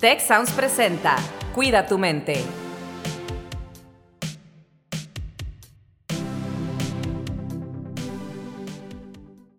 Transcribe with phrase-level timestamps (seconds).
[0.00, 1.16] Tech Sounds presenta
[1.56, 2.34] Cuida tu mente.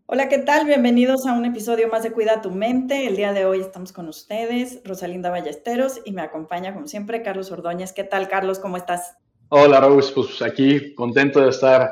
[0.05, 0.65] Hola, ¿qué tal?
[0.65, 3.05] Bienvenidos a un episodio más de Cuida tu mente.
[3.05, 7.51] El día de hoy estamos con ustedes, Rosalinda Ballesteros, y me acompaña, como siempre, Carlos
[7.51, 7.91] Ordóñez.
[7.91, 8.59] ¿Qué tal, Carlos?
[8.59, 9.17] ¿Cómo estás?
[9.49, 10.13] Hola, Rose.
[10.15, 11.89] Pues aquí contento de estar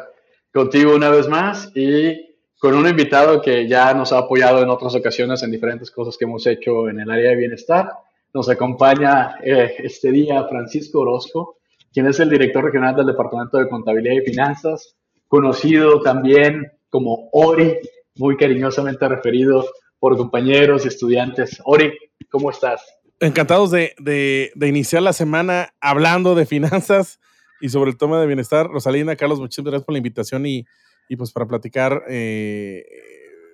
[0.53, 4.95] contigo una vez más y con un invitado que ya nos ha apoyado en otras
[4.95, 7.89] ocasiones en diferentes cosas que hemos hecho en el área de bienestar.
[8.33, 11.57] Nos acompaña eh, este día Francisco Orozco,
[11.93, 14.95] quien es el director regional del Departamento de Contabilidad y Finanzas,
[15.27, 17.77] conocido también como Ori
[18.15, 19.65] muy cariñosamente referido
[19.99, 21.61] por compañeros y estudiantes.
[21.65, 21.91] Ori,
[22.29, 22.81] ¿cómo estás?
[23.19, 27.19] Encantados de, de, iniciar la semana hablando de finanzas
[27.59, 28.67] y sobre el tema de bienestar.
[28.67, 30.65] Rosalina, Carlos, muchas gracias por la invitación y,
[31.09, 32.85] y pues para platicar eh,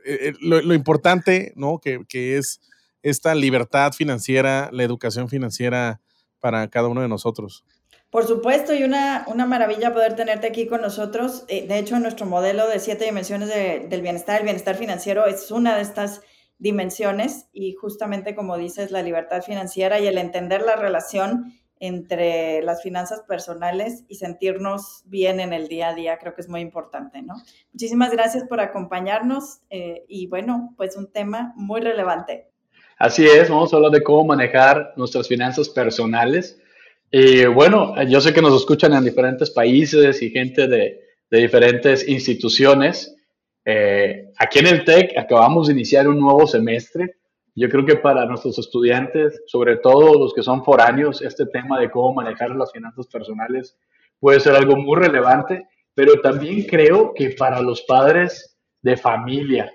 [0.05, 1.79] eh, lo, lo, importante, ¿no?
[1.79, 2.59] Que, que, es
[3.03, 6.01] esta libertad financiera, la educación financiera
[6.39, 7.63] para cada uno de nosotros.
[8.09, 11.45] Por supuesto, y una, una maravilla poder tenerte aquí con nosotros.
[11.47, 15.75] Eh, de hecho, nuestro modelo de siete dimensiones del bienestar, el bienestar financiero, es una
[15.75, 16.21] de estas
[16.59, 22.81] dimensiones y justamente como dices, la libertad financiera y el entender la relación entre las
[22.81, 27.21] finanzas personales y sentirnos bien en el día a día, creo que es muy importante,
[27.21, 27.33] ¿no?
[27.73, 32.52] Muchísimas gracias por acompañarnos eh, y bueno, pues un tema muy relevante.
[33.03, 36.57] Así es, vamos a hablar de cómo manejar nuestras finanzas personales
[37.11, 43.13] y bueno, yo sé que nos escuchan en diferentes países y gente de, diferentes instituciones.
[43.65, 47.17] Eh, aquí en el TEC acabamos de iniciar un nuevo semestre.
[47.55, 51.91] Yo creo que para nuestros estudiantes, sobre todo los que son foráneos, este tema de
[51.91, 53.77] cómo manejar las finanzas personales
[54.17, 59.69] puede ser algo muy relevante, pero también creo que para los padres de familia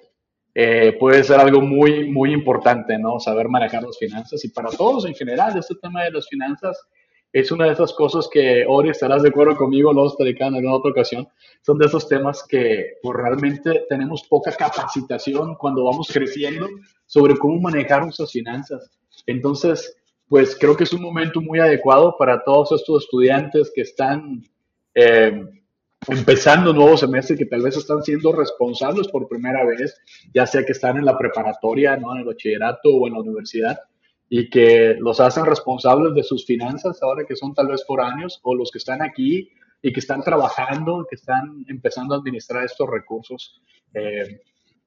[0.60, 3.20] eh, puede ser algo muy, muy importante, ¿no?
[3.20, 6.76] Saber manejar las finanzas y para todos en general, este tema de las finanzas
[7.32, 10.90] es una de esas cosas que, Ori, estarás de acuerdo conmigo, lo dedicando en otra
[10.90, 11.28] ocasión,
[11.62, 16.66] son de esos temas que pues, realmente tenemos poca capacitación cuando vamos creciendo
[17.06, 18.90] sobre cómo manejar nuestras finanzas.
[19.26, 19.96] Entonces,
[20.26, 24.42] pues creo que es un momento muy adecuado para todos estos estudiantes que están
[24.96, 25.40] eh,
[26.08, 30.00] empezando un nuevo semestre y que tal vez están siendo responsables por primera vez,
[30.34, 32.12] ya sea que están en la preparatoria, ¿no?
[32.12, 33.78] en el bachillerato o en la universidad
[34.28, 38.40] y que los hacen responsables de sus finanzas ahora que son tal vez por años
[38.42, 42.88] o los que están aquí y que están trabajando, que están empezando a administrar estos
[42.90, 43.60] recursos.
[43.94, 44.40] Eh,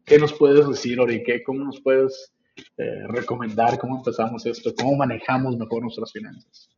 [0.05, 1.23] ¿Qué nos puedes decir, Ori?
[1.23, 2.33] ¿Qué, ¿Cómo nos puedes
[2.77, 3.79] eh, recomendar?
[3.79, 4.73] ¿Cómo empezamos esto?
[4.75, 6.69] ¿Cómo manejamos mejor nuestras finanzas?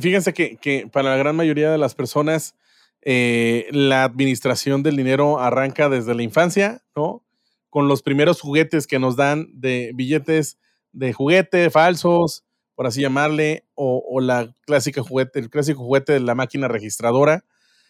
[0.00, 2.54] Fíjense que, que para la gran mayoría de las personas,
[3.04, 7.22] eh, la administración del dinero arranca desde la infancia, ¿no?
[7.68, 10.58] Con los primeros juguetes que nos dan de billetes
[10.92, 12.44] de juguete, falsos,
[12.74, 17.44] por así llamarle, o, la clásica juguete, el clásico juguete de la máquina registradora.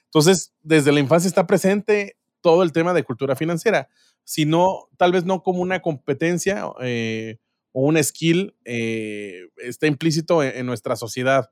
[0.07, 3.89] Entonces, desde la infancia está presente todo el tema de cultura financiera,
[4.25, 7.39] sino tal vez no como una competencia eh,
[7.73, 11.51] o un skill, eh, está implícito en, nuestra sociedad.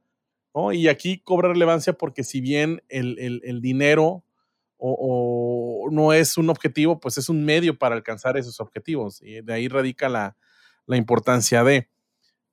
[0.72, 4.24] Y aquí cobra relevancia porque si bien el, dinero
[4.76, 9.22] o, no es un objetivo, pues es un medio para alcanzar esos objetivos.
[9.22, 10.36] Y de ahí radica la,
[10.86, 11.88] la importancia de.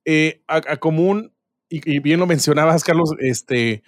[0.06, 1.34] Eh, a, común,
[1.68, 3.84] y, bien lo mencionabas, Carlos, este,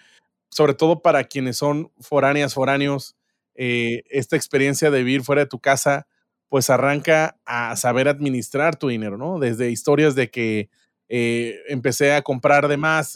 [0.49, 3.15] sobre todo para quienes son foráneas, foráneos,
[3.55, 6.07] eh, esta experiencia de vivir fuera de tu casa,
[6.49, 9.39] pues arranca a saber administrar tu dinero, ¿no?
[9.39, 10.69] Desde historias de que
[11.13, 13.15] eh, empecé a comprar de más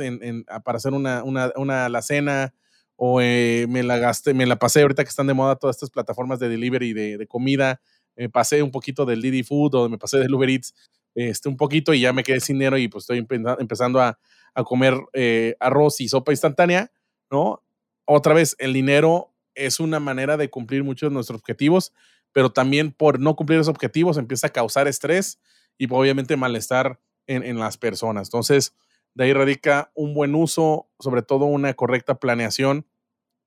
[0.65, 2.53] para hacer una, una, una alacena
[2.97, 6.39] o me la gasté, me la pasé ahorita que están de moda todas estas plataformas
[6.39, 7.79] de delivery de, comida,
[8.17, 10.73] me pasé un poquito del Didi Food o me pasé del Uber Eats
[11.13, 13.25] este, un poquito y ya me quedé sin dinero y pues estoy
[13.59, 14.19] empezando a,
[14.53, 16.91] a comer eh, arroz y sopa instantánea,
[17.31, 17.63] ¿no?
[18.05, 21.93] Otra vez, el dinero es una manera de cumplir muchos de nuestros objetivos,
[22.33, 25.39] pero también por no cumplir esos objetivos empieza a causar estrés
[25.77, 28.27] y obviamente malestar en, en las personas.
[28.27, 28.73] Entonces,
[29.13, 32.85] de ahí radica un buen uso, sobre todo una correcta planeación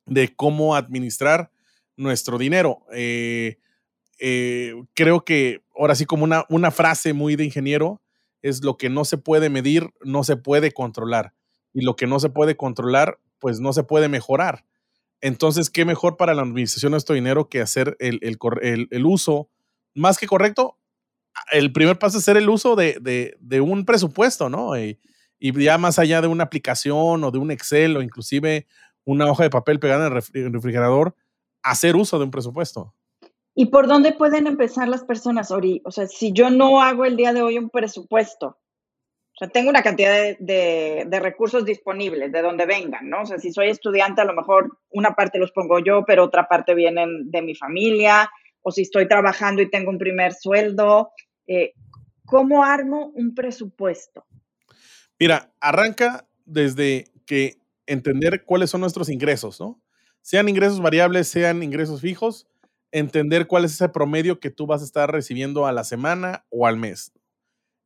[0.06, 1.50] de cómo administrar
[1.96, 2.86] nuestro dinero.
[2.92, 3.58] Eh,
[4.18, 8.00] eh, creo que ahora sí como una, una frase muy de ingeniero
[8.42, 11.34] es lo que no se puede medir, no se puede controlar.
[11.74, 14.64] Y lo que no se puede controlar, pues no se puede mejorar.
[15.20, 19.50] Entonces, ¿qué mejor para la administración de nuestro dinero que hacer el, el, el, uso
[19.94, 20.77] más que correcto?
[21.52, 24.78] El primer paso es hacer el uso de, de, de un presupuesto, ¿no?
[24.78, 24.98] Y,
[25.40, 28.66] ya más allá de una aplicación o de un Excel o inclusive
[29.04, 31.14] una hoja de papel pegada en el refrigerador,
[31.62, 32.92] hacer uso de un presupuesto.
[33.60, 35.82] ¿Y por dónde pueden empezar las personas, Ori?
[35.84, 39.68] O sea, si yo no hago el día de hoy un presupuesto, O sea, tengo
[39.68, 43.22] una cantidad de, recursos disponibles, de donde vengan, ¿no?
[43.22, 46.46] O sea, si soy estudiante, a lo mejor una parte los pongo yo, pero otra
[46.46, 48.30] parte vienen de mi familia,
[48.62, 51.10] o si estoy trabajando y tengo un primer sueldo.
[51.48, 51.74] Eh,
[52.24, 54.26] ¿Cómo armo un presupuesto?
[55.18, 59.82] Mira, arranca desde que entender cuáles son nuestros ingresos, ¿no?
[60.20, 62.46] Sean ingresos variables, sean ingresos fijos,
[62.92, 66.66] entender cuál es ese promedio que tú vas a estar recibiendo a la semana o
[66.66, 67.12] al mes.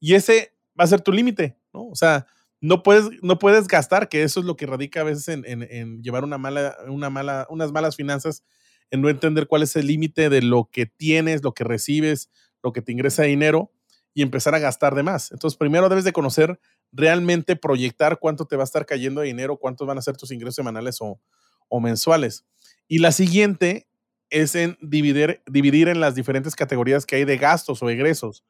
[0.01, 1.87] Y ese va a ser tu límite, ¿no?
[1.87, 2.27] O sea,
[2.61, 6.25] no puedes, no puedes gastar, que eso es lo que radica a veces en, llevar
[6.25, 8.45] una mala, una mala, unas malas finanzas,
[8.91, 12.29] en no entender cuál es el límite de lo que tienes, lo que recibes,
[12.63, 13.71] lo que te ingresa dinero
[14.15, 15.33] y empezar a gastar de más.
[15.33, 16.61] Entonces, primero debes de conocer
[16.93, 20.31] realmente, proyectar cuánto te va a estar cayendo de dinero, cuántos van a ser tus
[20.31, 21.21] ingresos semanales o,
[21.69, 22.45] o mensuales.
[22.89, 23.89] Y la siguiente
[24.29, 28.45] es en dividir, dividir en las diferentes categorías que hay de gastos o egresos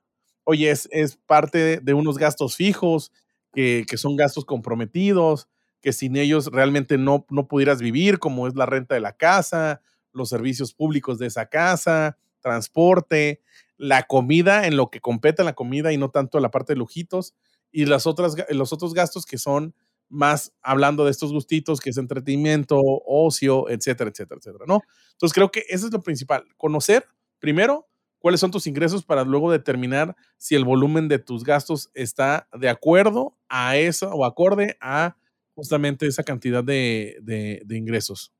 [0.44, 3.12] oye, es, parte de unos gastos fijos,
[3.52, 5.48] que, son gastos comprometidos,
[5.80, 9.82] que sin ellos realmente no, no pudieras vivir, como es la renta de la casa,
[10.12, 13.40] los servicios públicos de esa casa, transporte,
[13.82, 17.34] la comida, en lo que compete la comida y no tanto la parte de lujitos,
[17.73, 19.75] y las otras, los otros gastos que son
[20.08, 24.82] más hablando de estos gustitos, que es entretenimiento, ocio, etcétera, etcétera, etcétera, ¿no?
[25.11, 27.06] Entonces creo que eso es lo principal, conocer
[27.40, 27.88] primero
[28.20, 32.69] cuáles son tus ingresos para luego determinar si el volumen de tus gastos está de
[32.69, 35.17] acuerdo a eso o acorde a
[35.56, 38.32] justamente esa cantidad de, ingresos.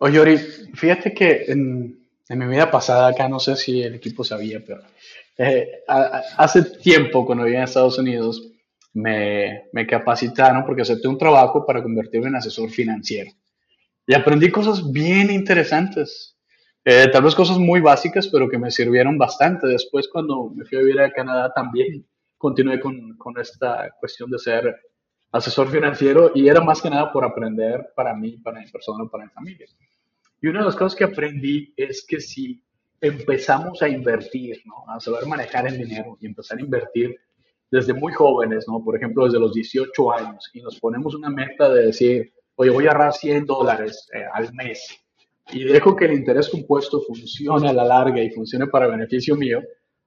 [0.00, 0.36] Oye,
[0.74, 2.01] fíjate que en,
[2.36, 4.82] mi vida pasada acá, no sé si el equipo sabía, pero
[5.38, 8.52] eh, hace tiempo cuando vivía en Estados Unidos
[8.94, 13.30] me, me capacitaron porque acepté un trabajo para convertirme en asesor financiero.
[14.06, 16.36] Y aprendí cosas bien interesantes.
[16.84, 19.68] Eh, tal vez cosas muy básicas, pero que me sirvieron bastante.
[19.68, 22.06] Después, cuando me fui a vivir a Canadá, también
[22.36, 24.76] continué con, con esta cuestión de ser
[25.30, 29.24] asesor financiero y era más que nada por aprender para mí, para mi persona, para
[29.24, 29.66] mi familia.
[30.42, 32.62] Y una de las cosas que aprendí es que si
[33.00, 34.84] empezamos a invertir, ¿no?
[34.88, 37.16] a saber manejar el dinero y empezar a invertir
[37.70, 38.82] desde muy jóvenes, ¿no?
[38.84, 42.86] por ejemplo, desde los 18 años, y nos ponemos una meta de decir, oye, voy
[42.86, 45.02] a ahorrar 100 dólares eh, al mes
[45.52, 49.60] y dejo que el interés compuesto funcione a la larga y funcione para beneficio mío,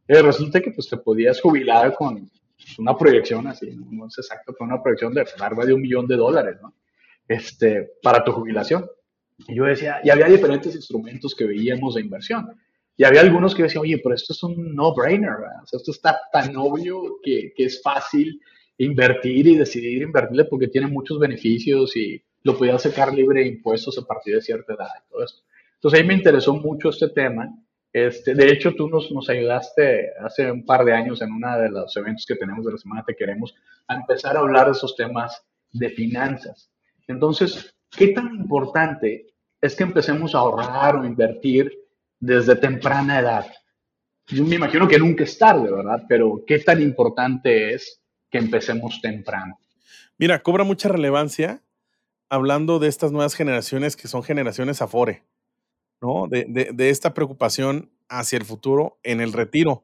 [0.07, 2.29] eh, resulta que pues te podías jubilar con
[2.77, 6.15] una proyección así, no, es exacto, pero una proyección de larga de un millón de
[6.15, 6.73] dólares, ¿no?
[7.27, 8.85] Este, para tu jubilación.
[9.47, 12.47] Y yo decía, y había diferentes instrumentos que veíamos de inversión.
[12.97, 16.55] Y había algunos que decían, oye, pero esto es un no-brainer, o esto está tan
[16.55, 18.39] obvio que, que es fácil
[18.77, 23.97] invertir y decidir invertirle porque tiene muchos beneficios y lo podía sacar libre de impuestos
[23.97, 25.41] a partir de cierta edad y todo esto.
[25.75, 27.49] Entonces ahí me interesó mucho este tema.
[27.91, 31.69] Este, de hecho, tú nos, nos ayudaste hace un par de años en uno de
[31.69, 33.55] los eventos que tenemos de la Semana Te Queremos
[33.87, 36.69] a empezar a hablar de esos temas de finanzas.
[37.07, 39.27] Entonces, ¿qué tan importante
[39.61, 41.71] es que empecemos a ahorrar o invertir
[42.19, 43.47] desde temprana edad?
[44.27, 46.03] Yo me imagino que nunca es tarde, ¿verdad?
[46.07, 49.59] Pero ¿qué tan importante es que empecemos temprano?
[50.17, 51.61] Mira, cobra mucha relevancia
[52.29, 55.23] hablando de estas nuevas generaciones que son generaciones afore,
[56.01, 56.27] ¿no?
[56.27, 59.83] De, de, esta preocupación hacia el futuro en el retiro,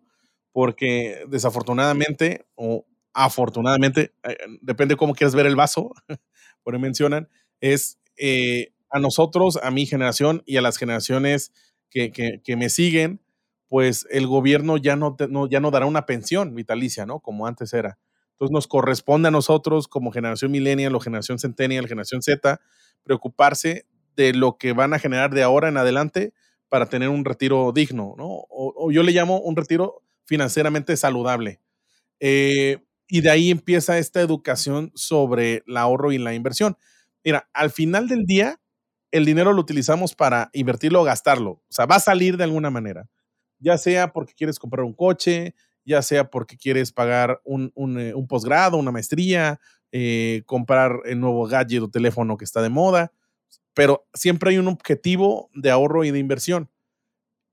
[0.51, 5.91] porque desafortunadamente o afortunadamente, eh, depende cómo quieras ver el vaso,
[6.63, 11.51] por ahí mencionan, es eh, a nosotros, a mi generación y a las generaciones
[11.89, 13.22] que, que, me siguen,
[13.68, 17.20] pues el gobierno ya no, no, ya no dará una pensión vitalicia, ¿no?
[17.20, 17.98] Como antes era.
[18.34, 22.60] Entonces nos corresponde a nosotros como generación millennial o generación centennial, generación Z,
[23.03, 26.34] preocuparse de lo que van a generar de ahora en adelante
[26.70, 28.46] para tener un retiro digno, ¿no?
[28.50, 31.60] O, yo le llamo un retiro financieramente saludable.
[32.20, 36.77] Eh, y de ahí empieza esta educación sobre el ahorro y la inversión.
[37.23, 38.59] Mira, al final del día,
[39.11, 41.51] el dinero lo utilizamos para invertirlo o gastarlo.
[41.51, 43.09] O sea, va a salir de alguna manera.
[43.59, 45.53] Ya sea porque quieres comprar un coche,
[45.85, 49.59] ya sea porque quieres pagar un, eh, posgrado, una maestría,
[49.91, 53.11] eh, comprar el nuevo gadget o teléfono que está de moda,
[53.73, 56.69] pero siempre hay un objetivo de ahorro y de inversión.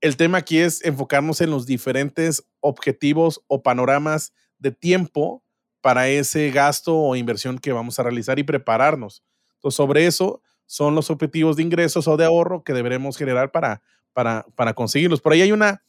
[0.01, 5.43] El tema aquí es enfocarnos en los diferentes objetivos o panoramas de tiempo
[5.81, 9.23] para ese gasto o inversión que vamos a realizar y prepararnos.
[9.59, 13.81] Entonces, sobre eso son los objetivos de ingresos o de ahorro que deberemos generar para,
[14.13, 15.21] para, para conseguirlos.
[15.21, 15.83] Por ahí hay una,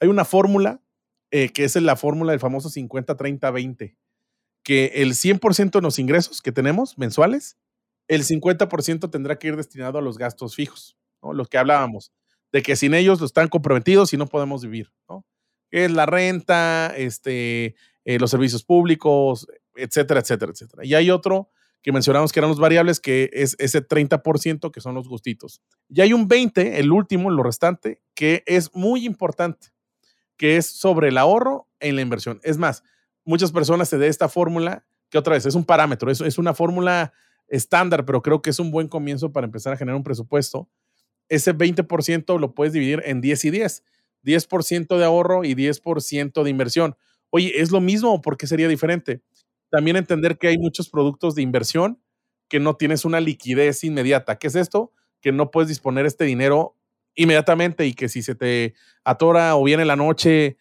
[0.00, 0.80] hay una fórmula
[1.30, 3.96] eh, que es la fórmula del famoso 50-30-20,
[4.62, 7.56] que el 100% de los ingresos que tenemos mensuales,
[8.08, 11.32] el 50% tendrá que ir destinado a los gastos fijos, ¿no?
[11.32, 12.12] Lo que hablábamos,
[12.52, 15.24] de que sin ellos lo están comprometidos y no podemos vivir, ¿no?
[15.72, 17.74] es la renta, este,
[18.04, 20.84] eh, los servicios públicos, etcétera, etcétera, etcétera.
[20.84, 21.50] Y hay otro
[21.82, 25.60] que mencionamos que eran los variables, que es ese 30% que son los gustitos.
[25.88, 29.68] Y hay un 20, el último, lo restante, que es muy importante,
[30.36, 32.40] que es sobre el ahorro en la inversión.
[32.44, 32.84] Es más,
[33.24, 36.54] muchas personas se de esta fórmula, que otra vez es un parámetro, es, es una
[36.54, 37.12] fórmula
[37.48, 40.70] estándar, pero creo que es un buen comienzo para empezar a generar un presupuesto.
[41.28, 43.84] Ese 20% lo puedes dividir en 10 y 10.
[44.24, 46.96] 10% de ahorro y 10% de inversión.
[47.30, 49.22] Oye, ¿es lo mismo o por qué sería diferente?
[49.72, 51.98] También entender que hay muchos productos de inversión
[52.48, 54.38] que no tienes una liquidez inmediata.
[54.38, 54.92] ¿Qué es esto?
[55.22, 56.76] Que no puedes disponer este dinero
[57.14, 60.58] inmediatamente y que si se te atora o viene la noche,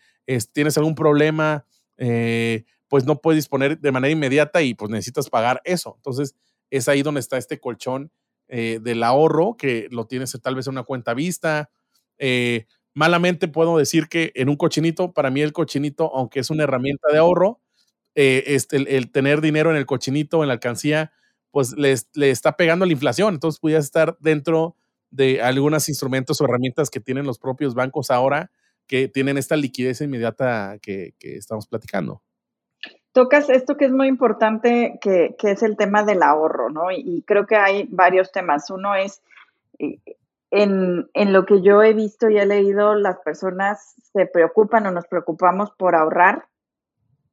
[0.54, 1.66] tienes algún problema,
[1.98, 5.96] eh, pues no puedes disponer de manera inmediata y pues necesitas pagar eso.
[5.98, 6.36] Entonces,
[6.70, 8.14] es ahí donde está este colchón
[8.48, 11.70] eh, del ahorro, que lo tienes tal vez en una cuenta vista.
[12.18, 16.64] Eh, malamente puedo decir que en un cochinito, para mí el cochinito, aunque es una
[16.64, 17.60] herramienta de ahorro,
[18.16, 21.12] eh, este, el, tener dinero en el cochinito, en la alcancía,
[21.52, 21.94] pues le,
[22.30, 23.34] está pegando la inflación.
[23.34, 24.76] Entonces pudieras estar dentro
[25.10, 28.52] de algunos instrumentos o herramientas que tienen los propios bancos ahora
[28.88, 32.22] que tienen esta liquidez inmediata que, estamos platicando.
[33.14, 36.92] Tocas esto que es muy importante, que, es el tema del ahorro, ¿no?
[36.92, 38.70] Y, creo que hay varios temas.
[38.70, 39.22] Uno es,
[39.80, 40.00] eh,
[40.50, 44.92] en, en, lo que yo he visto y he leído, las personas se preocupan o
[44.92, 46.50] nos preocupamos por ahorrar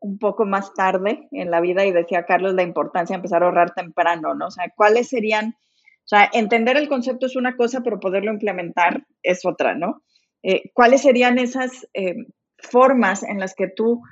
[0.00, 3.46] un poco más tarde en la vida y decía Carlos la importancia de empezar a
[3.46, 4.46] ahorrar temprano, ¿no?
[4.46, 5.56] O sea, ¿cuáles serían?
[5.56, 10.02] O sea, entender el concepto es una cosa, pero poderlo implementar es otra, ¿no?
[10.42, 12.16] Eh, ¿Cuáles serían esas eh,
[12.58, 14.02] formas en las que tú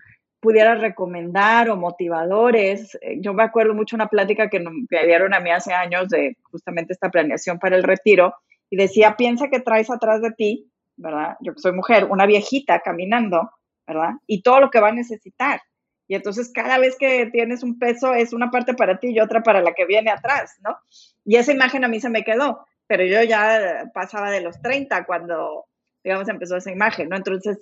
[0.40, 2.96] pudieras recomendar o motivadores?
[3.00, 6.36] Eh, yo me acuerdo mucho una plática que me dieron a mí hace años de
[6.42, 8.34] justamente esta planeación para el retiro
[8.68, 11.36] y decía, piensa que traes atrás de ti, ¿verdad?
[11.40, 13.50] Yo soy mujer, una viejita caminando,
[13.86, 14.14] ¿verdad?
[14.26, 15.60] Y todo lo que va a necesitar.
[16.08, 19.42] Y entonces cada vez que tienes un peso es una parte para ti y otra
[19.42, 20.76] para la que viene atrás, ¿no?
[21.24, 25.04] Y esa imagen a mí se me quedó, pero yo ya pasaba de los 30
[25.04, 25.66] cuando,
[26.04, 27.16] digamos, empezó esa imagen, ¿no?
[27.16, 27.58] Entonces,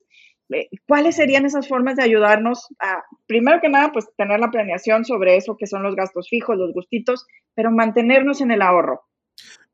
[0.51, 5.05] eh, ¿cuáles serían esas formas de ayudarnos a, primero que nada, pues tener la planeación
[5.05, 9.03] sobre eso que son los gastos fijos, los gustitos, pero mantenernos en el ahorro?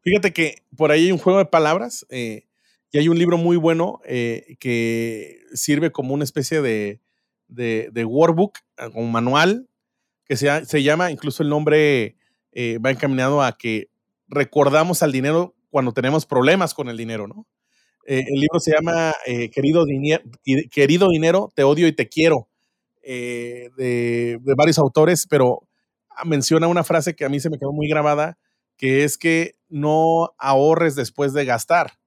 [0.03, 2.47] Fíjate que por ahí hay un juego de palabras eh,
[2.93, 7.01] y hay un libro muy bueno eh, que sirve como una especie de,
[7.51, 9.69] de, workbook, ah, un manual,
[10.25, 12.17] que se, se, llama, incluso el nombre
[12.53, 13.91] eh, va encaminado a que
[14.29, 17.47] recordamos al dinero cuando tenemos problemas con el dinero, ¿no?
[18.07, 19.85] Eh, el libro se llama eh, Querido,
[20.71, 22.49] Querido Dinero, Te Odio y Te Quiero,
[23.03, 25.69] de, de, varios autores, pero
[26.25, 28.39] menciona una frase que a mí se me quedó muy grabada,
[28.77, 31.99] que es que no ahorres después de gastar.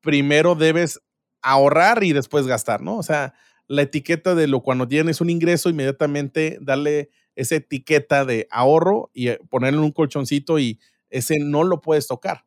[0.00, 1.00] Primero debes
[1.42, 2.96] ahorrar y después gastar, ¿no?
[2.96, 3.34] O sea,
[3.68, 9.28] la etiqueta de lo cuando tienes un ingreso, inmediatamente darle esa etiqueta de ahorro y
[9.28, 12.44] eh, ponerle un colchoncito y ese no lo puedes tocar.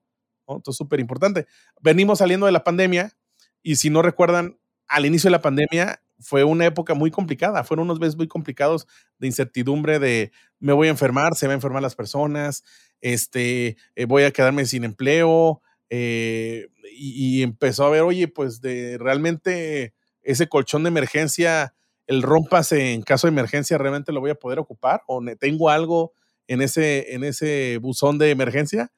[0.48, 0.58] ¿no?
[0.58, 1.48] Entonces, súper importante.
[1.82, 3.16] Venimos saliendo de la pandemia
[3.63, 7.86] y si no recuerdan, al inicio de la pandemia fue una época muy complicada, fueron
[7.86, 8.88] unos meses muy complicados
[9.18, 12.63] de incertidumbre de me voy a enfermar, se van a enfermar las personas,
[13.00, 18.62] este, eh, voy a quedarme sin empleo eh, y, y, empezó a ver, oye, pues
[18.62, 21.74] de realmente ese colchón de emergencia,
[22.08, 26.13] el rompase en caso de emergencia, realmente lo voy a poder ocupar o tengo algo
[26.48, 28.92] en ese, en ese buzón de emergencia,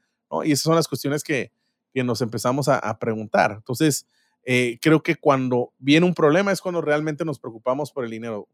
[0.43, 1.51] Y esas son las cuestiones que,
[1.93, 3.51] nos empezamos a, preguntar.
[3.51, 4.07] Entonces,
[4.43, 8.47] eh, creo que cuando viene un problema es cuando realmente nos preocupamos por el dinero.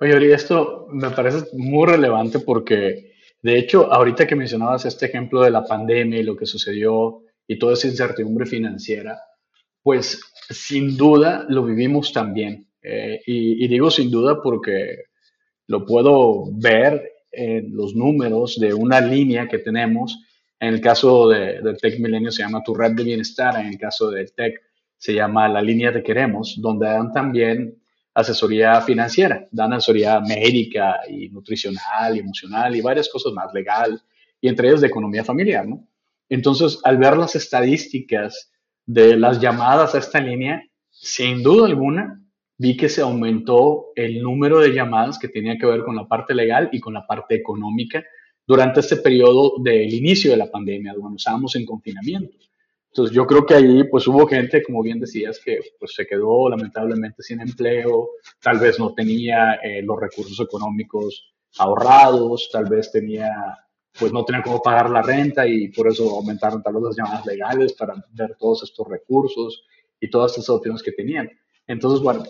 [0.00, 3.12] Oye, Ori, esto me parece muy relevante porque,
[3.42, 7.58] de hecho, ahorita que mencionabas este ejemplo de la pandemia y lo que sucedió y
[7.58, 9.20] toda esa incertidumbre financiera,
[9.82, 12.66] pues sin duda lo vivimos también.
[12.82, 15.04] Eh, y, digo sin duda porque
[15.66, 20.18] lo puedo ver en los números de una línea que tenemos.
[20.58, 23.78] En el caso de, del Tech Milenio se llama Tu Red de Bienestar, en el
[23.78, 24.60] caso del Tech
[24.96, 27.80] se llama La Línea de Queremos, donde dan también
[28.12, 34.02] asesoría financiera, dan asesoría médica y nutricional y emocional y varias cosas más, legal,
[34.40, 35.88] y entre ellas de economía familiar, ¿no?
[36.28, 38.52] Entonces, al ver las estadísticas
[38.86, 42.20] de las llamadas a esta línea, sin duda alguna,
[42.58, 46.34] vi que se aumentó el número de llamadas que tenía que ver con la parte
[46.34, 48.04] legal y con la parte económica
[48.46, 52.36] durante este periodo del inicio de la pandemia, cuando estábamos en confinamiento.
[52.90, 56.50] Entonces yo creo que ahí pues hubo gente, como bien decías, que pues se quedó
[56.50, 58.10] lamentablemente sin empleo,
[58.42, 63.30] tal vez no tenía eh, los recursos económicos ahorrados, tal vez tenía
[63.98, 67.26] pues no tenían cómo pagar la renta y por eso aumentaron tal vez las llamadas
[67.26, 69.64] legales para ver todos estos recursos
[70.00, 71.28] y todas estas opciones que tenían.
[71.66, 72.24] Entonces, bueno,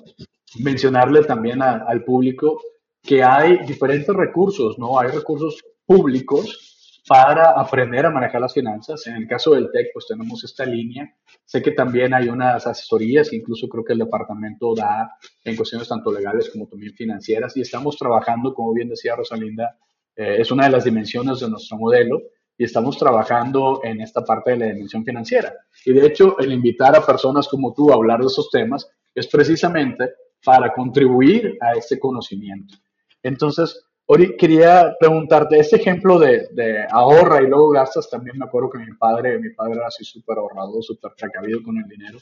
[0.59, 2.61] mencionarle también al público
[3.03, 4.99] que hay diferentes recursos, ¿no?
[4.99, 9.07] Hay recursos públicos para aprender a manejar las finanzas.
[9.07, 11.13] En el caso del TEC, pues tenemos esta línea.
[11.45, 16.13] Sé que también hay unas asesorías, incluso creo que el departamento da en cuestiones tanto
[16.13, 19.77] legales como también financieras, y estamos trabajando, como bien decía Rosalinda,
[20.17, 22.21] eh, es una de las dimensiones de nuestro modelo,
[22.57, 25.55] y estamos trabajando en esta parte de la dimensión financiera.
[25.87, 29.27] Y de hecho, el invitar a personas como tú a hablar de esos temas es
[29.29, 30.11] precisamente
[30.45, 32.75] para contribuir a este conocimiento.
[33.23, 38.69] Entonces, Ori, quería preguntarte, este ejemplo de, de, ahorra y luego gastas, también me acuerdo
[38.69, 42.19] que mi padre, mi padre era así súper ahorrado, súper precavido con el dinero.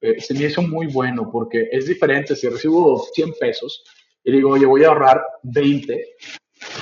[0.00, 3.82] Eh, se me hizo muy bueno porque es diferente si recibo 100 pesos
[4.22, 6.14] y digo, oye, voy a ahorrar 20,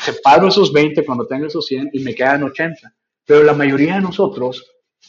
[0.03, 2.95] separo esos 20 cuando tengo esos 100 y me quedan 80.
[3.27, 4.65] Pero la mayoría de nosotros,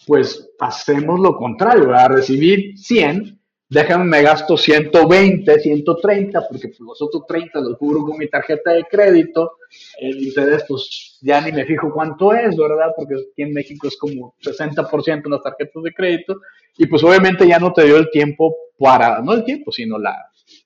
[0.06, 3.40] pues hacemos lo contrario, a recibir 100,
[3.70, 8.72] déjame, me gasto 120, 130, porque pues, los otros 30 los cubro con mi tarjeta
[8.72, 9.54] de crédito.
[10.00, 12.94] El interés, pues ya ni me fijo cuánto es, ¿verdad?
[12.96, 16.40] Porque aquí en México es como 60% en las tarjetas de crédito.
[16.78, 20.16] Y pues obviamente ya no te dio el tiempo para, no el tiempo, sino la,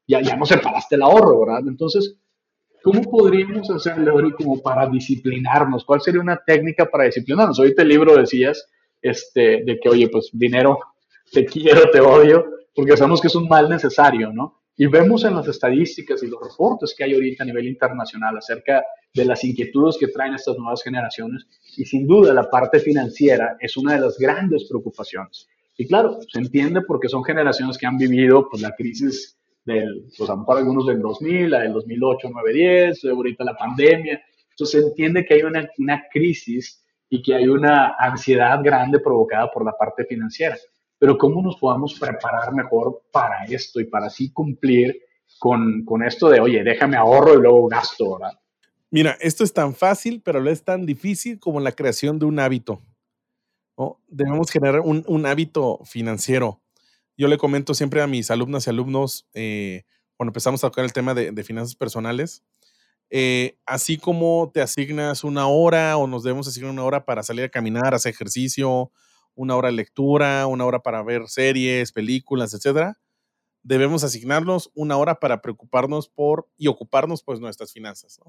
[0.07, 1.63] ya, ya no separaste el ahorro, ¿verdad?
[1.67, 2.17] Entonces,
[2.87, 5.83] ¿Cómo podríamos hacerle hoy como para disciplinarnos?
[5.83, 7.59] ¿Cuál sería una técnica para disciplinarnos?
[7.59, 8.65] Ahorita el libro decías
[9.01, 10.79] este, de que, oye, pues dinero,
[11.33, 14.61] te quiero, te odio, porque sabemos que es un mal necesario, ¿no?
[14.77, 18.85] Y vemos en las estadísticas y los reportes que hay ahorita a nivel internacional acerca
[19.13, 23.75] de las inquietudes que traen estas nuevas generaciones, y sin duda la parte financiera es
[23.75, 25.49] una de las grandes preocupaciones.
[25.75, 29.36] Y claro, se entiende porque son generaciones que han vivido pues, la crisis
[29.67, 33.55] del, pues a lo mejor algunos del 2000, la del 2008, 9, 10, ahorita la
[33.55, 34.19] pandemia.
[34.49, 39.51] Entonces se entiende que hay una, una crisis y que hay una ansiedad grande provocada
[39.51, 40.57] por la parte financiera.
[40.97, 44.99] Pero ¿cómo nos podemos preparar mejor para esto y para así cumplir
[45.37, 48.39] con, con esto de, oye, déjame ahorro y luego gasto, ¿verdad?
[48.89, 52.39] Mira, esto es tan fácil, pero no es tan difícil como la creación de un
[52.39, 52.81] hábito.
[53.77, 53.99] ¿no?
[54.07, 56.61] Debemos generar un, un hábito financiero
[57.17, 59.83] yo le comento siempre a mis alumnas y alumnos, eh,
[60.15, 62.43] cuando empezamos a tocar el tema de, finanzas personales,
[63.09, 67.45] eh, así como te asignas una hora o nos debemos asignar una hora para salir
[67.45, 68.91] a caminar, hacer ejercicio,
[69.33, 72.99] una hora de lectura, una hora para ver series, películas, etcétera,
[73.63, 78.19] debemos asignarnos una hora para preocuparnos por y ocuparnos pues nuestras finanzas.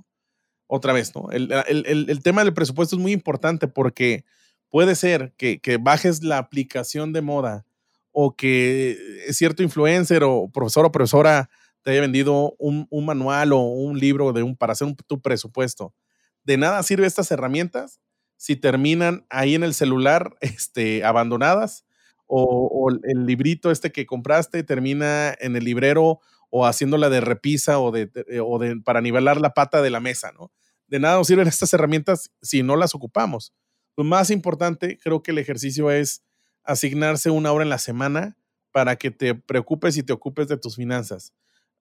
[0.66, 1.30] Otra vez, ¿no?
[1.30, 4.24] El, tema del presupuesto es muy importante porque
[4.68, 7.67] puede ser que bajes la aplicación de moda
[8.12, 8.96] o que
[9.30, 11.50] cierto influencer o profesor o profesora
[11.82, 15.94] te haya vendido un, manual o un libro de un, para hacer tu presupuesto.
[16.44, 18.00] De nada sirve estas herramientas
[18.36, 21.84] si terminan ahí en el celular este, abandonadas
[22.26, 27.90] o, el librito este que compraste termina en el librero o haciéndola de repisa o,
[27.90, 28.10] de,
[28.44, 30.52] o de, para nivelar la pata de la mesa, ¿no?
[30.86, 33.54] De nada nos sirven estas herramientas si no las ocupamos.
[33.96, 36.22] Lo más importante, creo que el ejercicio es
[36.68, 38.36] asignarse una hora en la semana
[38.72, 41.32] para que te preocupes y te ocupes de tus finanzas.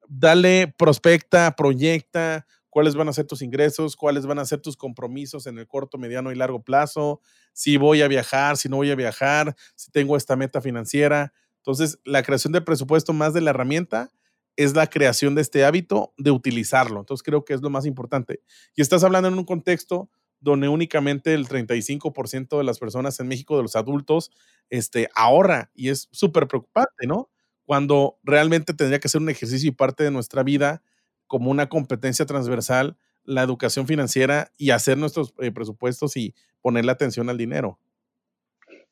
[0.08, 5.46] Dale, prospecta, proyecta cuáles van a ser tus ingresos, cuáles van a ser tus compromisos
[5.46, 7.20] en el corto, mediano y largo plazo,
[7.52, 11.34] si voy a viajar, si no voy a viajar, si tengo esta meta financiera.
[11.58, 14.10] Entonces, la creación del presupuesto más de la herramienta
[14.56, 17.02] es la creación de este hábito de utilizarlo.
[17.02, 18.42] Entonces, creo que es lo más importante.
[18.74, 23.58] Y estás hablando en un contexto donde únicamente el 35% de las personas en México,
[23.58, 24.32] de los adultos,
[24.70, 27.30] este, ahorra y es súper preocupante, ¿no?
[27.66, 30.82] Cuando realmente tendría que ser un ejercicio y parte de nuestra vida
[31.28, 37.30] como una competencia transversal, la educación financiera y hacer nuestros eh, presupuestos y ponerle atención
[37.30, 37.78] al dinero.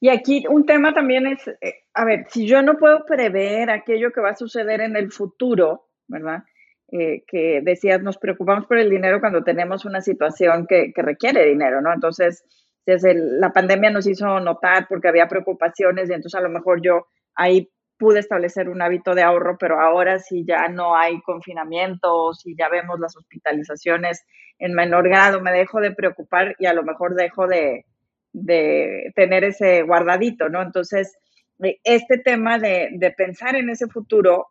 [0.02, 4.12] Y aquí un tema también es, eh, a ver, si yo no puedo prever aquello
[4.12, 6.44] que va a suceder en el futuro, ¿verdad?
[6.92, 11.82] Eh, que decías, nos preocupamos por el dinero cuando tenemos una situación que, requiere dinero,
[11.82, 11.92] ¿no?
[11.92, 12.44] Entonces,
[12.86, 17.08] desde la pandemia nos hizo notar porque había preocupaciones y entonces a lo mejor yo
[17.34, 22.56] ahí pude establecer un hábito de ahorro, pero ahora si ya no hay confinamiento, si
[22.56, 24.24] ya vemos las hospitalizaciones
[24.60, 27.86] en menor grado, me dejo de preocupar y a lo mejor dejo de,
[28.32, 30.62] de tener ese guardadito, ¿no?
[30.62, 31.18] Entonces,
[31.64, 34.48] eh, este tema de, de pensar en ese futuro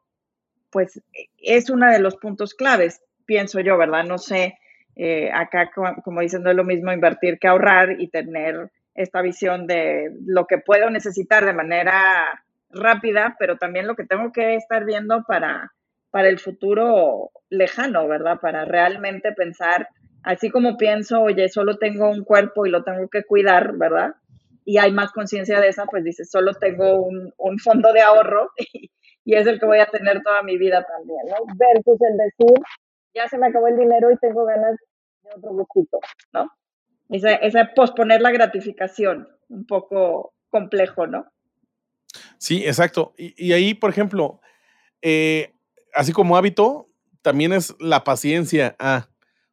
[0.75, 1.01] pues
[1.39, 4.03] es uno de los puntos claves, pienso yo, ¿verdad?
[4.03, 4.59] No sé,
[4.97, 5.71] eh, acá
[6.03, 10.47] como dicen, no es lo mismo invertir que ahorrar y tener esta visión de lo
[10.47, 15.73] que puedo necesitar de manera rápida, pero también lo que tengo que estar viendo para,
[16.11, 18.41] para el futuro lejano, ¿verdad?
[18.43, 19.87] Para realmente pensar,
[20.25, 24.17] así como pienso, oye, solo tengo un cuerpo y lo tengo que cuidar, ¿verdad?
[24.65, 28.51] Y hay más conciencia de esa, pues dices, solo tengo un, un fondo de ahorro
[28.73, 28.91] y,
[29.25, 31.37] y es el que voy a tener toda mi vida también, ¿no?
[31.57, 32.63] Versus el decir,
[33.15, 34.77] ya se me acabó el dinero y tengo ganas
[35.23, 35.99] de otro gustito,
[36.33, 36.51] ¿no?
[37.09, 41.27] Esa, esa posponer la gratificación, un poco complejo, ¿no?
[42.39, 43.15] Sí, exacto.
[43.17, 44.41] Y, ahí, por ejemplo,
[45.03, 45.53] eh,
[45.95, 46.87] así como hábito,
[47.23, 49.09] también es la paciencia, ah,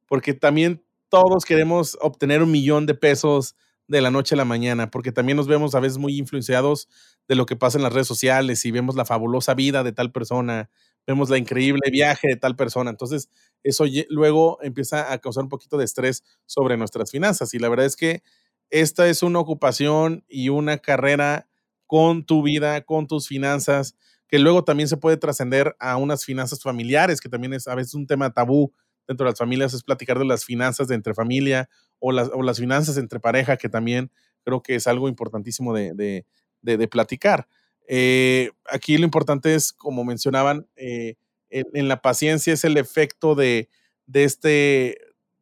[0.08, 3.56] porque también todos queremos obtener un millón de pesos
[3.92, 6.88] de la noche a la mañana, porque también nos vemos a veces muy influenciados
[7.28, 10.12] de lo que pasa en las redes sociales y vemos la fabulosa vida de tal
[10.12, 10.70] persona,
[11.06, 12.90] vemos la increíble viaje de tal persona.
[12.90, 13.30] Entonces,
[13.64, 17.54] eso luego empieza a causar un poquito de estrés sobre nuestras finanzas.
[17.54, 18.24] Y la verdad es que
[18.70, 21.50] esta es una ocupación y una carrera
[21.86, 23.96] con tu vida, con tus finanzas,
[24.30, 27.94] que luego también se puede trascender a unas finanzas familiares, que también es a veces
[27.94, 28.72] un tema tabú
[29.06, 31.68] dentro de las familias, es platicar de las finanzas de entre familia
[32.02, 34.12] o las, o las finanzas entre pareja, que también
[34.44, 36.26] creo que es algo importantísimo de,
[36.62, 37.48] de, platicar.
[37.88, 41.16] Eh, aquí lo importante es, como mencionaban, eh,
[41.50, 43.70] en, la paciencia es el efecto de,
[44.08, 44.98] de este,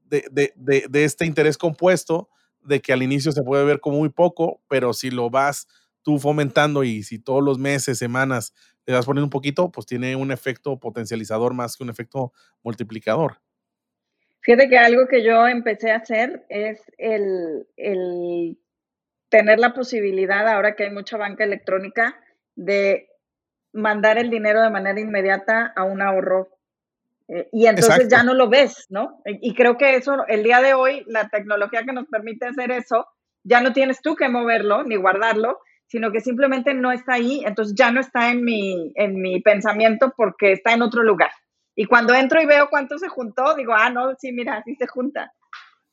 [0.05, 2.29] de, de, este interés compuesto,
[2.61, 5.67] de que al inicio se puede ver como muy poco, pero si lo vas
[6.01, 8.53] tú fomentando y si todos los meses, semanas
[8.85, 13.39] le das poniendo un poquito, pues tiene un efecto potencializador más que un efecto multiplicador.
[14.49, 18.57] Fíjate que algo que yo empecé a hacer es el, el
[19.29, 22.19] tener la posibilidad, ahora que hay mucha banca electrónica,
[22.55, 23.09] de
[23.73, 26.49] mandar el dinero de manera inmediata a un ahorro.
[27.27, 29.21] Eh, y entonces ya no lo ves, ¿no?
[29.23, 33.05] Y creo que eso, el día de hoy, la tecnología que nos permite hacer eso,
[33.43, 37.75] ya no tienes tú que moverlo ni guardarlo, sino que simplemente no está ahí, entonces
[37.77, 41.29] ya no está en mi, en mi pensamiento porque está en otro lugar.
[41.79, 44.85] Y cuando entro y veo cuánto se juntó, digo, ah, no, sí, mira, sí se
[44.85, 45.31] junta.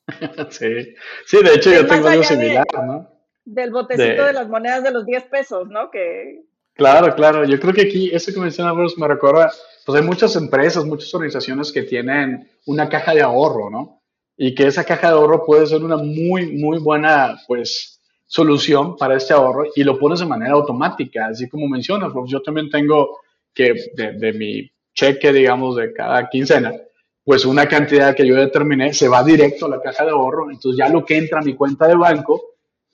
[0.49, 0.93] sí,
[1.25, 3.09] sí, de hecho yo tengo algo similar, ¿no?
[3.45, 4.33] Del botecito de...
[4.33, 5.89] las monedas de los 10 pesos, ¿no?
[5.89, 6.43] Que...
[6.73, 9.49] Claro, claro, yo creo que aquí, eso que mencionamos me recuerda,
[9.85, 14.01] pues hay muchas empresas, muchas organizaciones que tienen una caja de ahorro, ¿no?
[14.35, 19.15] Y que esa caja de ahorro puede ser una muy, muy buena, pues, solución para
[19.15, 23.21] este ahorro y lo pones de manera automática, así como mencionas, pues yo también tengo
[23.53, 26.73] que de, mi cheque, digamos, de cada quincena,
[27.23, 30.79] pues una cantidad que yo determiné se va directo a la caja de ahorro, entonces
[30.79, 32.41] ya lo que entra a mi cuenta de banco,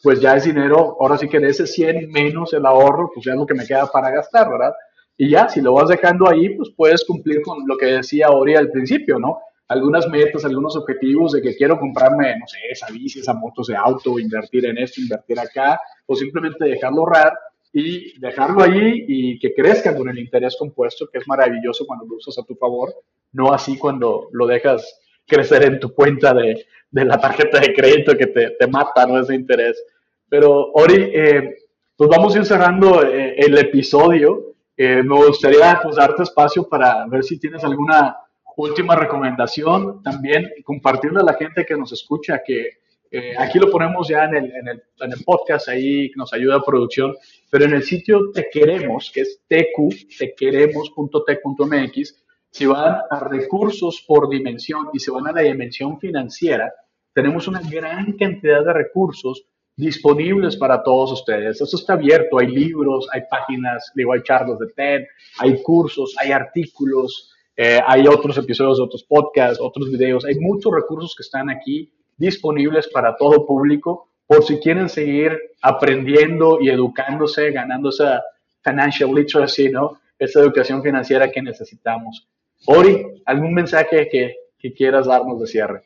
[0.01, 3.31] pues ya es dinero, ahora sí que de ese 100 menos el ahorro, pues ya
[3.31, 4.73] es lo que me queda para gastar, ¿verdad?
[5.17, 8.55] Y ya, si lo vas dejando ahí, pues puedes cumplir con lo que decía Ori
[8.55, 9.39] al principio, ¿no?
[9.69, 13.75] algunas metas, algunos objetivos de que quiero comprarme, no sé, esa bici, esa moto, ese
[13.75, 17.33] auto, invertir en esto, invertir acá, o simplemente dejarlo ahorrar
[17.73, 22.17] y dejarlo ahí y que crezca con el interés compuesto, que es maravilloso cuando lo
[22.17, 22.93] usas a tu favor,
[23.31, 28.15] no así cuando lo dejas crecer en tu cuenta de, de la tarjeta de crédito
[28.15, 29.19] que te, te, mata, ¿no?
[29.19, 29.83] Ese interés.
[30.29, 31.55] Pero, Ori, eh,
[31.97, 34.53] pues vamos a ir cerrando eh, el episodio.
[34.77, 38.17] Eh, me gustaría pues, darte espacio para ver si tienes alguna
[38.55, 42.83] última recomendación, también compartirle a la gente que nos escucha que
[43.15, 46.63] eh, aquí lo ponemos ya en el, en, el, en el, podcast, ahí nos ayuda
[46.65, 47.15] producción,
[47.53, 54.87] pero en el sitio Te Queremos, que es tequeremos.t.mx, si van a recursos por dimensión
[54.91, 56.73] y se van a la dimensión financiera,
[57.13, 61.61] tenemos una gran cantidad de recursos disponibles para todos ustedes.
[61.61, 65.03] Esto está abierto, hay libros, hay páginas, digo, hay charlas de TED,
[65.37, 70.25] hay cursos, hay artículos, eh, hay otros episodios, otros podcasts, otros videos.
[70.25, 76.59] Hay muchos recursos que están aquí disponibles para todo público por si quieren seguir aprendiendo
[76.61, 78.23] y educándose, ganando esa
[78.63, 79.99] financial literacy, ¿no?
[80.17, 82.27] Esa educación financiera que necesitamos.
[82.65, 85.81] Ori, ¿algún mensaje que, que quieras darnos de cierre?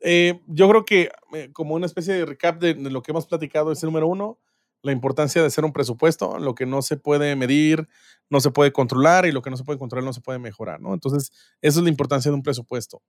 [0.00, 3.26] Eh, yo creo que eh, como una especie de recap de, de, lo que hemos
[3.26, 4.38] platicado es el número uno,
[4.82, 7.88] la importancia de hacer un presupuesto, lo que no se puede medir,
[8.30, 10.80] no se puede controlar y lo que no se puede controlar no se puede mejorar,
[10.80, 10.94] ¿no?
[10.94, 13.02] Entonces, esa es la importancia de un presupuesto.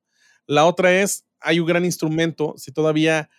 [0.47, 3.29] La otra es, hay un gran instrumento, si todavía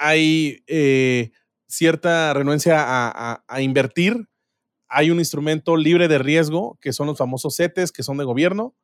[0.00, 1.30] hay eh,
[1.66, 4.28] cierta renuencia a, invertir,
[4.88, 8.74] hay un instrumento libre de riesgo, que son los famosos CETES, que son de gobierno.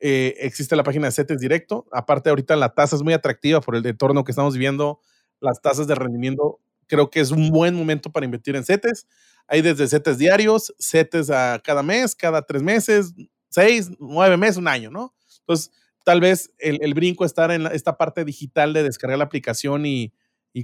[0.00, 1.86] Eh, existe la página de CETES directo.
[1.92, 5.00] Aparte, ahorita la tasa es muy atractiva por el entorno que estamos viviendo.
[5.40, 9.06] Las tasas de rendimiento creo que es un buen momento para invertir en CETES.
[9.46, 13.14] Hay desde CETES diarios, CETES a cada mes, cada tres meses,
[13.48, 15.14] seis, nueve meses, un año, ¿no?
[15.38, 15.70] Entonces,
[16.04, 20.12] tal vez el, brinco estar en esta parte digital de descargar la aplicación y,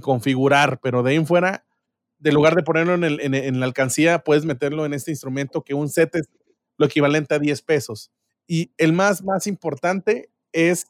[0.01, 1.65] configurar, pero de ahí en fuera,
[2.17, 5.89] de lugar de ponerlo en, en, la alcancía, puedes meterlo en este instrumento que un
[5.89, 6.29] CETES
[6.77, 8.11] lo equivalente a 10 pesos.
[8.47, 10.87] Y el más, más importante es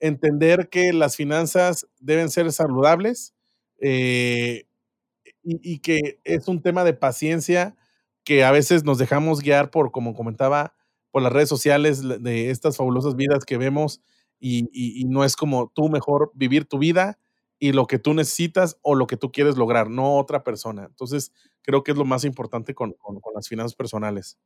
[0.00, 3.34] entender que las finanzas deben ser saludables.
[3.78, 4.66] Eh,
[5.42, 7.76] y, que es un tema de paciencia
[8.24, 10.74] que a veces nos dejamos guiar por, como comentaba,
[11.10, 14.02] por las redes sociales de estas fabulosas vidas que vemos
[14.38, 17.18] y, no es como tú mejor vivir tu vida
[17.60, 20.86] y lo que tú necesitas o lo que tú quieres lograr, no otra persona.
[20.86, 22.96] Entonces, creo que es lo más importante con,
[23.34, 24.38] las finanzas personales.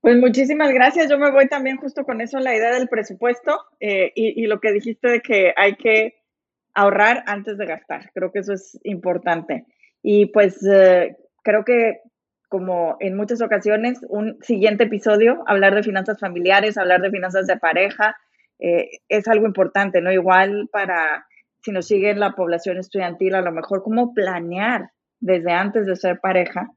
[0.00, 1.10] Pues muchísimas gracias.
[1.10, 4.72] Yo me voy también justo con eso, la idea del presupuesto eh, y, lo que
[4.72, 6.22] dijiste de que hay que
[6.72, 8.10] ahorrar antes de gastar.
[8.14, 9.66] Creo que eso es importante.
[10.00, 11.98] Y pues eh, creo que
[12.48, 17.56] como en muchas ocasiones, un siguiente episodio, hablar de finanzas familiares, hablar de finanzas de
[17.56, 18.16] pareja,
[18.60, 20.12] eh, es algo importante, ¿no?
[20.12, 21.26] Igual para,
[21.62, 26.20] si nos sigue la población estudiantil, a lo mejor cómo planear desde antes de ser
[26.20, 26.70] pareja,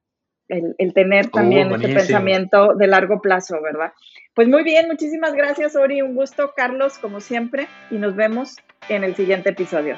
[0.50, 3.94] el, tener también este pensamiento de largo plazo, ¿verdad?
[4.36, 8.58] Pues muy bien, muchísimas gracias, Ori, un gusto, Carlos, como siempre, y nos vemos
[8.90, 9.98] en el siguiente episodio.